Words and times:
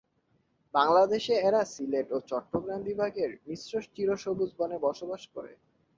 বাংলাদেশে 0.73 1.33
এরা 1.47 1.61
সিলেট 1.73 2.07
ও 2.11 2.17
চট্টগ্রাম 2.29 2.81
বিভাগের 2.89 3.31
মিশ্র 3.45 3.73
চিরসবুজ 3.93 4.51
বনে 4.59 4.77
বসবাস 4.85 5.23
করে। 5.35 5.51